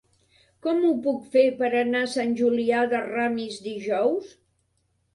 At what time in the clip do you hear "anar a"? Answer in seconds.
1.83-2.09